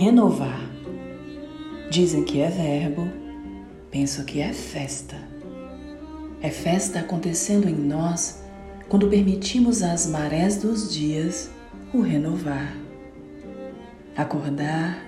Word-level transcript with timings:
renovar. 0.00 0.58
Dizem 1.90 2.24
que 2.24 2.40
é 2.40 2.48
verbo, 2.48 3.06
penso 3.90 4.24
que 4.24 4.40
é 4.40 4.50
festa. 4.50 5.14
É 6.40 6.48
festa 6.48 7.00
acontecendo 7.00 7.68
em 7.68 7.74
nós 7.74 8.42
quando 8.88 9.08
permitimos 9.08 9.82
às 9.82 10.06
marés 10.06 10.56
dos 10.56 10.90
dias 10.90 11.50
o 11.92 12.00
renovar. 12.00 12.74
Acordar, 14.16 15.04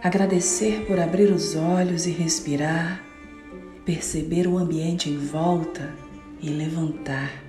agradecer 0.00 0.86
por 0.86 1.00
abrir 1.00 1.32
os 1.32 1.56
olhos 1.56 2.06
e 2.06 2.12
respirar, 2.12 3.02
perceber 3.84 4.46
o 4.46 4.56
ambiente 4.56 5.10
em 5.10 5.18
volta 5.18 5.92
e 6.40 6.48
levantar. 6.48 7.42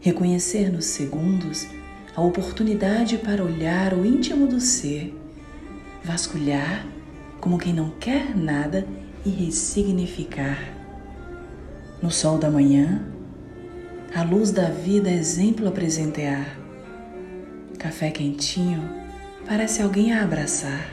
Reconhecer 0.00 0.68
nos 0.68 0.86
segundos 0.86 1.68
a 2.16 2.20
oportunidade 2.20 3.18
para 3.18 3.44
olhar 3.44 3.94
o 3.94 4.04
íntimo 4.04 4.48
do 4.48 4.60
ser, 4.60 5.14
vasculhar 6.10 6.84
como 7.40 7.56
quem 7.56 7.72
não 7.72 7.90
quer 7.90 8.36
nada 8.36 8.84
e 9.24 9.30
ressignificar. 9.30 10.58
No 12.02 12.10
sol 12.10 12.36
da 12.36 12.50
manhã, 12.50 13.00
a 14.14 14.22
luz 14.22 14.50
da 14.50 14.68
vida 14.70 15.08
exemplo 15.08 15.68
a 15.68 15.70
presentear. 15.70 16.58
Café 17.78 18.10
quentinho 18.10 18.82
parece 19.46 19.82
alguém 19.82 20.12
a 20.12 20.24
abraçar. 20.24 20.84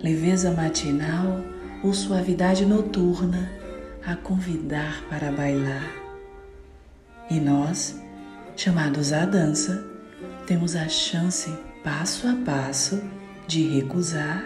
Leveza 0.00 0.52
matinal 0.52 1.42
ou 1.82 1.92
suavidade 1.92 2.64
noturna 2.64 3.50
a 4.06 4.14
convidar 4.14 5.02
para 5.10 5.32
bailar. 5.32 5.90
E 7.28 7.40
nós, 7.40 8.00
chamados 8.56 9.12
à 9.12 9.26
dança, 9.26 9.84
temos 10.46 10.76
a 10.76 10.88
chance, 10.88 11.52
passo 11.82 12.28
a 12.28 12.36
passo, 12.44 13.02
de 13.46 13.62
recusar 13.68 14.44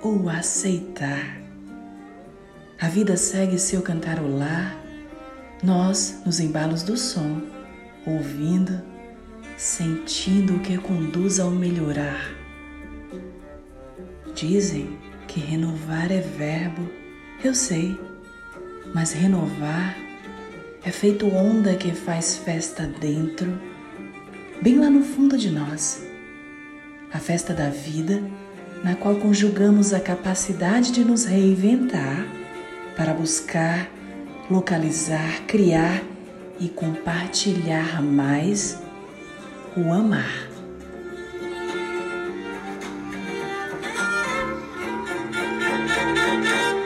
ou 0.00 0.28
aceitar. 0.28 1.40
A 2.80 2.88
vida 2.88 3.16
segue 3.16 3.58
seu 3.58 3.82
cantarolar, 3.82 4.76
nós 5.62 6.22
nos 6.24 6.38
embalos 6.38 6.82
do 6.82 6.96
som, 6.96 7.42
ouvindo, 8.06 8.80
sentindo 9.56 10.56
o 10.56 10.60
que 10.60 10.78
conduz 10.78 11.40
ao 11.40 11.50
melhorar. 11.50 12.32
Dizem 14.34 14.96
que 15.26 15.40
renovar 15.40 16.12
é 16.12 16.20
verbo, 16.20 16.88
eu 17.42 17.54
sei, 17.54 17.98
mas 18.94 19.12
renovar 19.12 19.96
é 20.84 20.90
feito 20.92 21.26
onda 21.26 21.74
que 21.74 21.92
faz 21.92 22.36
festa 22.36 22.86
dentro, 22.86 23.60
bem 24.62 24.78
lá 24.78 24.88
no 24.88 25.02
fundo 25.02 25.36
de 25.36 25.50
nós. 25.50 26.07
A 27.12 27.18
festa 27.18 27.54
da 27.54 27.70
vida, 27.70 28.22
na 28.84 28.94
qual 28.94 29.16
conjugamos 29.16 29.92
a 29.94 30.00
capacidade 30.00 30.92
de 30.92 31.04
nos 31.04 31.24
reinventar 31.24 32.26
para 32.96 33.14
buscar, 33.14 33.88
localizar, 34.50 35.42
criar 35.46 36.02
e 36.60 36.68
compartilhar 36.68 38.02
mais 38.02 38.78
o 39.76 39.92
amar. 39.92 40.57